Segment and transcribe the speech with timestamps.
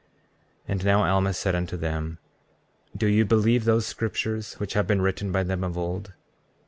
[0.67, 2.17] 33:12 And now Alma said unto them:
[2.97, 6.13] Do ye believe those scriptures which have been written by them of old?